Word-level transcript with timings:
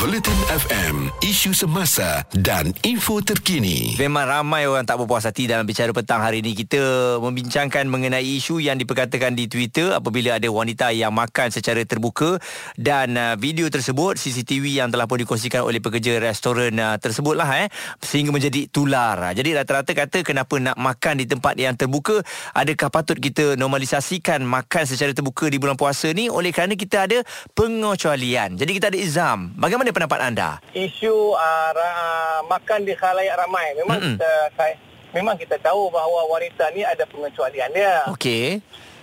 Bulletin 0.00 0.40
FM, 0.48 1.12
isu 1.20 1.52
semasa 1.52 2.24
dan 2.32 2.72
info 2.80 3.20
terkini. 3.20 3.92
Memang 4.00 4.24
ramai 4.24 4.64
orang 4.64 4.88
tak 4.88 4.96
berpuas 4.96 5.28
hati 5.28 5.44
dalam 5.44 5.68
bicara 5.68 5.92
petang 5.92 6.24
hari 6.24 6.40
ini. 6.40 6.56
Kita 6.56 7.16
membincangkan 7.20 7.84
mengenai 7.92 8.24
isu 8.24 8.56
yang 8.64 8.80
diperkatakan 8.80 9.36
di 9.36 9.52
Twitter 9.52 9.92
apabila 9.92 10.40
ada 10.40 10.48
wanita 10.48 10.96
yang 10.96 11.12
makan 11.12 11.52
secara 11.52 11.84
terbuka 11.84 12.40
dan 12.80 13.20
uh, 13.20 13.34
video 13.36 13.68
tersebut 13.68 14.16
CCTV 14.16 14.80
yang 14.80 14.88
telah 14.88 15.04
pun 15.04 15.20
dikongsikan 15.20 15.60
oleh 15.60 15.84
pekerja 15.84 16.16
restoran 16.24 16.72
uh, 16.80 16.96
tersebut 16.96 17.36
lah 17.36 17.52
eh 17.60 17.68
sehingga 18.00 18.32
menjadi 18.32 18.72
tular. 18.72 19.36
Jadi 19.36 19.52
rata-rata 19.52 19.92
kata 19.92 20.24
kenapa 20.24 20.56
nak 20.56 20.80
makan 20.80 21.20
di 21.20 21.28
tempat 21.28 21.52
yang 21.60 21.76
terbuka? 21.76 22.24
Adakah 22.56 22.88
patut 22.88 23.20
kita 23.20 23.60
normalisasikan 23.60 24.40
makan 24.40 24.88
secara 24.88 25.12
terbuka 25.12 25.52
di 25.52 25.60
bulan 25.60 25.76
puasa 25.76 26.08
ni 26.16 26.32
oleh 26.32 26.48
kerana 26.48 26.80
kita 26.80 27.04
ada 27.04 27.18
pengecualian. 27.52 28.56
Jadi 28.56 28.70
kita 28.72 28.88
ada 28.88 28.98
Izam. 28.98 29.52
Bagaimana 29.58 29.81
mana 29.82 29.90
pendapat 29.90 30.20
anda? 30.22 30.50
Isu 30.70 31.34
uh, 31.34 31.68
ra- 31.74 32.46
makan 32.46 32.86
di 32.86 32.94
khalayak 32.94 33.34
ramai 33.34 33.74
memang 33.74 33.98
Mm-mm. 33.98 34.14
kita 34.14 34.32
saya, 34.54 34.74
memang 35.10 35.34
kita 35.34 35.58
tahu 35.58 35.90
bahawa 35.90 36.30
wanita 36.30 36.70
ni 36.70 36.86
ada 36.86 37.02
pengecualian 37.10 37.74
dia. 37.74 38.06
Okey. 38.14 38.62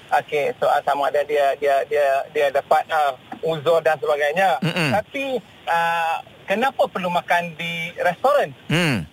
Okey, 0.09 0.55
soal 0.55 0.79
sama 0.88 1.11
ada 1.11 1.19
dia 1.27 1.52
dia 1.59 1.83
dia 1.91 2.23
dia 2.31 2.47
dapat 2.49 2.88
uh, 2.88 3.13
uzur 3.43 3.83
dan 3.83 3.99
sebagainya. 3.99 4.55
Mm-mm. 4.63 4.95
Tapi 4.95 5.43
uh, 5.67 6.17
kenapa 6.47 6.88
perlu 6.88 7.11
makan 7.11 7.59
di 7.59 7.91
restoran? 7.99 8.55
Hmm. 8.71 9.03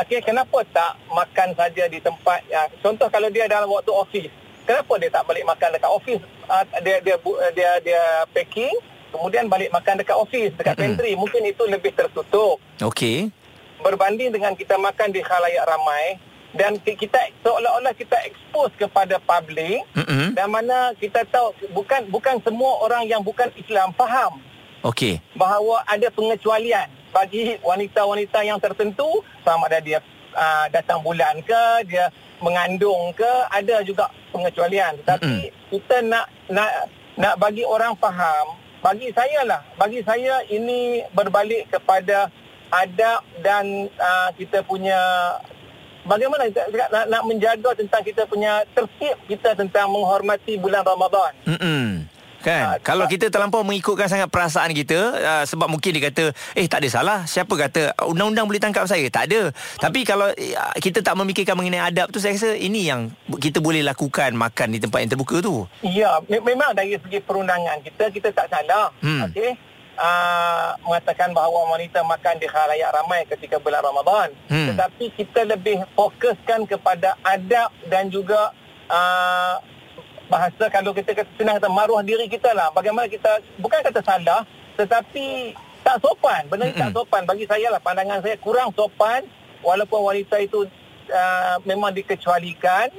Okey, 0.00 0.24
kenapa 0.24 0.64
tak 0.72 0.96
makan 1.12 1.52
saja 1.60 1.84
di 1.92 2.00
tempat 2.00 2.40
uh, 2.56 2.68
contoh 2.80 3.12
kalau 3.12 3.28
dia 3.28 3.44
dalam 3.46 3.68
waktu 3.68 3.92
office, 3.92 4.32
kenapa 4.64 4.96
dia 4.96 5.12
tak 5.12 5.28
balik 5.28 5.44
makan 5.44 5.76
dekat 5.76 5.92
office? 5.92 6.24
Uh, 6.48 6.64
dia 6.80 7.04
dia 7.04 7.20
uh, 7.20 7.52
dia 7.52 7.70
dia 7.84 8.02
packing 8.32 8.72
kemudian 9.10 9.46
balik 9.46 9.70
makan 9.70 9.98
dekat 9.98 10.16
office, 10.16 10.54
dekat 10.54 10.74
Mm-mm. 10.74 10.96
pantry. 10.96 11.12
Mungkin 11.14 11.42
itu 11.44 11.62
lebih 11.66 11.92
tertutup 11.92 12.56
Okey. 12.80 13.28
berbanding 13.78 14.30
dengan 14.30 14.54
kita 14.54 14.76
makan 14.76 15.10
di 15.10 15.20
khalayak 15.20 15.66
ramai 15.66 16.16
dan 16.50 16.74
ki- 16.76 16.98
kita 16.98 17.18
seolah-olah 17.40 17.94
kita 17.94 18.18
expose 18.24 18.74
kepada 18.76 19.18
public 19.18 19.86
Mm-mm. 19.94 20.34
dan 20.34 20.46
mana 20.46 20.90
kita 20.96 21.22
tahu 21.24 21.54
bukan 21.70 22.06
bukan 22.08 22.38
semua 22.40 22.82
orang 22.82 23.06
yang 23.06 23.22
bukan 23.22 23.50
Islam 23.54 23.94
faham 23.94 24.42
Okey. 24.82 25.22
bahawa 25.32 25.84
ada 25.84 26.10
pengecualian 26.10 26.90
bagi 27.10 27.58
wanita-wanita 27.60 28.38
yang 28.40 28.58
tertentu 28.58 29.06
sama 29.42 29.66
ada 29.66 29.78
dia 29.78 29.98
uh, 30.32 30.66
datang 30.70 31.02
bulan 31.02 31.42
ke 31.42 31.62
dia 31.86 32.06
mengandung 32.38 33.12
ke 33.12 33.28
ada 33.48 33.82
juga 33.82 34.08
pengecualian 34.30 34.96
tetapi 35.02 35.50
kita 35.68 36.02
nak 36.02 36.24
nak 36.46 36.70
nak 37.14 37.34
bagi 37.36 37.62
orang 37.62 37.92
faham 37.94 38.56
bagi 38.80 39.08
saya 39.12 39.40
lah 39.44 39.60
bagi 39.76 40.00
saya 40.04 40.40
ini 40.48 41.04
berbalik 41.12 41.68
kepada 41.68 42.32
adab 42.72 43.20
dan 43.44 43.88
uh, 44.00 44.28
kita 44.36 44.64
punya 44.64 44.96
bagaimana 46.08 46.48
kita 46.48 46.70
nak, 46.88 47.04
nak 47.12 47.22
menjaga 47.28 47.70
tentang 47.76 48.02
kita 48.02 48.24
punya 48.24 48.64
tertib 48.72 49.16
kita 49.28 49.52
tentang 49.52 49.92
menghormati 49.92 50.56
bulan 50.56 50.80
Ramadan 50.80 51.32
Mm-mm. 51.44 52.08
Kan? 52.40 52.62
Ah, 52.64 52.76
Kalau 52.80 53.04
kita 53.04 53.28
terlampau 53.28 53.60
mengikutkan 53.60 54.08
sangat 54.08 54.32
perasaan 54.32 54.72
kita 54.72 54.98
uh, 55.20 55.44
sebab 55.44 55.68
mungkin 55.68 55.92
dia 55.92 56.08
kata 56.08 56.32
eh 56.56 56.64
tak 56.64 56.80
ada 56.80 56.88
salah. 56.88 57.18
Siapa 57.28 57.52
kata 57.52 57.92
undang-undang 58.08 58.48
boleh 58.48 58.56
tangkap 58.56 58.88
saya? 58.88 59.04
Tak 59.12 59.28
ada. 59.28 59.52
Tapi 59.76 60.08
kalau 60.08 60.32
uh, 60.32 60.74
kita 60.80 61.04
tak 61.04 61.14
memikirkan 61.20 61.52
mengenai 61.52 61.84
adab 61.84 62.08
tu 62.08 62.16
saya 62.16 62.32
rasa 62.32 62.56
ini 62.56 62.88
yang 62.88 63.12
kita 63.36 63.60
boleh 63.60 63.84
lakukan 63.84 64.32
makan 64.32 64.72
di 64.72 64.80
tempat 64.80 65.04
yang 65.04 65.12
terbuka 65.12 65.44
tu. 65.44 65.68
Ya, 65.84 66.16
me- 66.32 66.40
memang 66.40 66.72
dari 66.72 66.96
segi 66.96 67.20
perundangan 67.20 67.84
kita 67.84 68.08
kita 68.08 68.32
tak 68.32 68.48
salah. 68.48 68.88
Hmm. 69.04 69.28
Okey. 69.28 69.68
Uh, 70.00 70.72
mengatakan 70.88 71.36
bahawa 71.36 71.76
wanita 71.76 72.00
makan 72.00 72.40
di 72.40 72.48
khalayak 72.48 72.88
ramai 72.88 73.28
ketika 73.28 73.60
bulan 73.60 73.84
Ramadan. 73.84 74.32
Hmm. 74.48 74.72
Tetapi 74.72 75.12
kita 75.12 75.44
lebih 75.44 75.84
fokuskan 75.92 76.64
kepada 76.64 77.20
adab 77.20 77.68
dan 77.84 78.08
juga 78.08 78.48
uh, 78.88 79.60
bahasa 80.30 80.70
kalau 80.70 80.94
kita 80.94 81.10
kata 81.12 81.28
senang 81.34 81.58
kata 81.58 81.66
maruah 81.66 82.06
diri 82.06 82.30
kita 82.30 82.54
lah. 82.54 82.70
Bagaimana 82.70 83.10
kita 83.10 83.42
bukan 83.58 83.82
kata 83.82 84.00
salah 84.06 84.46
tetapi 84.78 85.52
tak 85.82 85.98
sopan. 85.98 86.46
Benda 86.46 86.70
ni 86.70 86.78
tak 86.78 86.94
sopan. 86.94 87.26
Bagi 87.26 87.44
saya 87.50 87.74
lah 87.74 87.82
pandangan 87.82 88.22
saya 88.22 88.38
kurang 88.38 88.70
sopan 88.72 89.26
walaupun 89.60 90.06
wanita 90.06 90.38
itu 90.38 90.64
uh, 91.10 91.56
memang 91.66 91.90
dikecualikan 91.92 92.94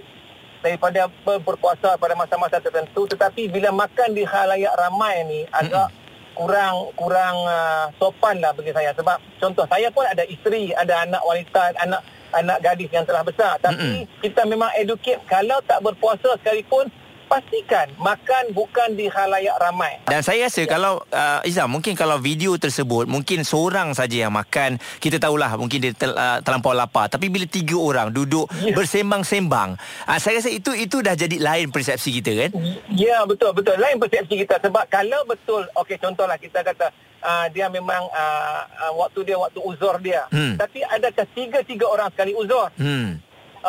daripada 0.62 1.10
ber- 1.26 1.42
berpuasa 1.42 1.98
pada 1.98 2.14
masa-masa 2.14 2.62
tertentu 2.62 3.10
tetapi 3.10 3.50
bila 3.50 3.74
makan 3.74 4.14
di 4.14 4.28
khalayak 4.28 4.78
ramai 4.78 5.26
ni 5.26 5.42
agak 5.50 5.90
kurang 6.38 6.94
kurang 6.94 7.34
uh, 7.48 7.90
sopan 7.98 8.44
lah 8.44 8.52
bagi 8.52 8.76
saya. 8.76 8.92
Sebab 8.94 9.18
contoh 9.40 9.66
saya 9.72 9.88
pun 9.90 10.04
ada 10.04 10.28
isteri 10.28 10.76
ada 10.76 11.08
anak 11.08 11.24
wanita 11.24 11.80
anak 11.80 12.02
anak 12.32 12.58
gadis 12.60 12.92
yang 12.92 13.08
telah 13.08 13.24
besar. 13.24 13.56
Tapi 13.64 14.06
kita 14.20 14.44
memang 14.44 14.70
educate 14.76 15.24
kalau 15.32 15.58
tak 15.64 15.80
berpuasa 15.80 16.36
sekalipun 16.44 16.92
pastikan 17.32 17.88
makan 17.96 18.52
bukan 18.52 18.92
di 18.92 19.08
khalayak 19.08 19.56
ramai 19.56 20.04
Dan 20.04 20.20
saya 20.20 20.46
rasa 20.46 20.68
kalau 20.68 21.00
uh, 21.08 21.40
Izzam 21.42 21.72
mungkin 21.72 21.96
kalau 21.96 22.20
video 22.20 22.52
tersebut 22.56 23.08
mungkin 23.08 23.42
seorang 23.42 23.96
saja 23.96 24.28
yang 24.28 24.36
makan 24.36 24.76
kita 25.00 25.16
tahulah 25.16 25.56
mungkin 25.56 25.80
dia 25.80 25.96
tel, 25.96 26.12
uh, 26.12 26.44
terlampau 26.44 26.76
lapar 26.76 27.08
tapi 27.08 27.32
bila 27.32 27.48
tiga 27.48 27.80
orang 27.80 28.12
duduk 28.12 28.44
Ya. 28.60 28.76
bersembang-sembang 28.76 29.80
uh, 30.06 30.20
saya 30.20 30.38
rasa 30.38 30.52
itu 30.52 30.76
itu 30.76 31.00
dah 31.00 31.16
jadi 31.16 31.40
lain 31.40 31.72
persepsi 31.72 32.12
kita 32.12 32.32
kan. 32.36 32.50
Ya 32.92 33.24
betul 33.24 33.56
betul 33.56 33.80
lain 33.80 33.96
persepsi 33.96 34.36
kita 34.38 34.60
sebab 34.60 34.84
kalau 34.86 35.24
betul 35.24 35.64
okey 35.78 35.96
contohlah 35.96 36.36
kita 36.36 36.60
kata 36.62 36.92
uh, 37.22 37.48
dia 37.48 37.66
memang 37.68 38.04
uh, 38.06 38.62
uh, 38.82 38.94
waktu 38.98 39.24
dia 39.24 39.38
waktu 39.38 39.60
uzur 39.62 39.96
dia 39.98 40.28
Hmm. 40.28 40.56
tapi 40.56 40.84
adakah 40.84 41.24
tiga-tiga 41.32 41.86
orang 41.86 42.12
sekali 42.12 42.34
uzur 42.34 42.68
Hmm. 42.76 43.22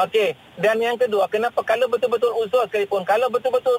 Okey 0.06 0.34
dan 0.58 0.76
yang 0.80 0.96
kedua 0.96 1.28
kenapa 1.28 1.60
kalau 1.62 1.86
betul-betul 1.88 2.32
uzur 2.40 2.64
sekalipun 2.68 3.04
kalau 3.04 3.28
betul-betul 3.28 3.76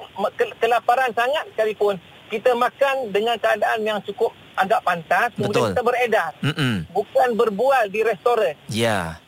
kelaparan 0.62 1.10
sangat 1.12 1.44
sekalipun 1.54 1.98
kita 2.32 2.56
makan 2.56 3.12
dengan 3.12 3.36
keadaan 3.38 3.84
yang 3.84 3.98
cukup 4.02 4.32
agak 4.54 4.80
pantas 4.86 5.30
Betul. 5.34 5.50
kemudian 5.50 5.64
kita 5.74 5.82
beredar 5.82 6.32
Mm-mm. 6.40 6.74
bukan 6.94 7.28
berbual 7.34 7.90
di 7.90 8.00
restoran 8.06 8.54
Ya. 8.70 9.18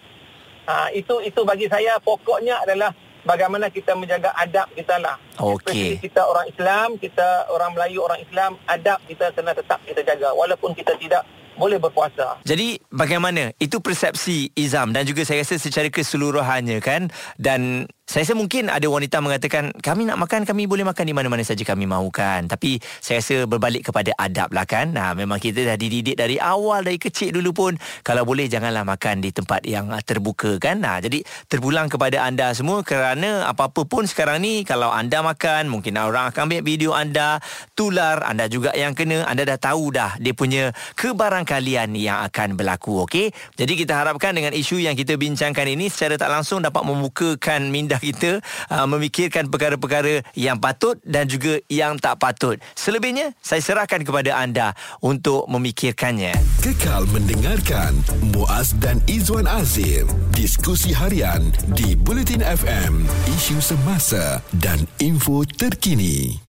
Ha, 0.66 0.90
itu 0.90 1.22
itu 1.22 1.46
bagi 1.46 1.70
saya 1.70 1.94
pokoknya 2.02 2.58
adalah 2.66 2.90
bagaimana 3.22 3.70
kita 3.70 3.94
menjaga 3.94 4.34
adab 4.34 4.66
kita 4.74 4.98
lah. 4.98 5.14
Okey. 5.38 5.98
Kita 6.02 6.26
orang 6.26 6.46
Islam, 6.50 6.88
kita 6.98 7.50
orang 7.54 7.74
Melayu, 7.74 8.02
orang 8.02 8.22
Islam, 8.22 8.58
adab 8.66 8.98
kita 9.06 9.34
kena 9.34 9.54
tetap 9.54 9.82
kita 9.86 10.02
jaga 10.02 10.34
walaupun 10.34 10.74
kita 10.74 10.94
tidak 10.98 11.22
boleh 11.56 11.80
berpuasa. 11.80 12.38
Jadi 12.44 12.78
bagaimana 12.92 13.50
itu 13.56 13.80
persepsi 13.80 14.52
Izam 14.54 14.92
dan 14.92 15.08
juga 15.08 15.24
saya 15.24 15.42
rasa 15.42 15.56
secara 15.56 15.88
keseluruhannya 15.88 16.78
kan 16.84 17.08
dan 17.40 17.90
saya 18.06 18.22
rasa 18.22 18.38
mungkin 18.38 18.70
ada 18.70 18.86
wanita 18.86 19.18
mengatakan 19.18 19.74
kami 19.82 20.06
nak 20.06 20.22
makan 20.22 20.46
kami 20.46 20.70
boleh 20.70 20.86
makan 20.86 21.10
di 21.10 21.14
mana-mana 21.14 21.42
saja 21.42 21.66
kami 21.66 21.90
mahukan. 21.90 22.46
Tapi 22.46 22.78
saya 23.02 23.18
rasa 23.18 23.50
berbalik 23.50 23.90
kepada 23.90 24.14
adab 24.14 24.54
lah 24.54 24.62
kan. 24.62 24.94
Nah, 24.94 25.10
memang 25.18 25.42
kita 25.42 25.66
dah 25.66 25.74
dididik 25.74 26.14
dari 26.14 26.38
awal 26.38 26.86
dari 26.86 27.02
kecil 27.02 27.34
dulu 27.34 27.50
pun. 27.50 27.72
Kalau 28.06 28.22
boleh 28.22 28.46
janganlah 28.46 28.86
makan 28.86 29.26
di 29.26 29.34
tempat 29.34 29.66
yang 29.66 29.90
ah, 29.90 29.98
terbuka 30.06 30.54
kan. 30.62 30.86
Nah, 30.86 31.02
jadi 31.02 31.26
terpulang 31.50 31.90
kepada 31.90 32.22
anda 32.22 32.54
semua 32.54 32.86
kerana 32.86 33.42
apa-apa 33.50 33.82
pun 33.90 34.06
sekarang 34.06 34.38
ni 34.38 34.62
kalau 34.62 34.94
anda 34.94 35.26
makan 35.26 35.66
mungkin 35.66 35.98
orang 35.98 36.30
akan 36.30 36.46
ambil 36.46 36.62
video 36.62 36.94
anda 36.94 37.42
tular 37.74 38.22
anda 38.22 38.46
juga 38.46 38.70
yang 38.78 38.94
kena. 38.94 39.26
Anda 39.26 39.42
dah 39.42 39.58
tahu 39.58 39.90
dah 39.90 40.14
dia 40.22 40.30
punya 40.30 40.70
kebarangkalian 40.94 41.98
yang 41.98 42.22
akan 42.22 42.54
berlaku 42.54 43.02
okey? 43.10 43.34
Jadi 43.58 43.72
kita 43.74 43.98
harapkan 43.98 44.30
dengan 44.30 44.54
isu 44.54 44.78
yang 44.78 44.94
kita 44.94 45.18
bincangkan 45.18 45.66
ini 45.66 45.90
secara 45.90 46.14
tak 46.14 46.30
langsung 46.30 46.62
dapat 46.62 46.86
membukakan 46.86 47.66
minda 47.66 47.95
kita 47.98 48.44
uh, 48.68 48.86
memikirkan 48.86 49.48
perkara-perkara 49.48 50.22
yang 50.36 50.60
patut 50.60 51.00
dan 51.02 51.26
juga 51.26 51.58
yang 51.72 51.96
tak 51.96 52.20
patut. 52.20 52.60
Selebihnya 52.76 53.32
saya 53.40 53.62
serahkan 53.64 54.04
kepada 54.04 54.36
anda 54.36 54.76
untuk 55.00 55.48
memikirkannya. 55.48 56.36
Kekal 56.60 57.08
mendengarkan 57.10 57.96
Muaz 58.34 58.76
dan 58.78 59.00
Izwan 59.08 59.48
Azim. 59.48 60.08
Diskusi 60.36 60.92
harian 60.92 61.48
di 61.72 61.96
Bulletin 61.96 62.44
FM 62.44 63.08
isu 63.32 63.58
semasa 63.62 64.44
dan 64.60 64.84
info 65.00 65.46
terkini. 65.46 66.44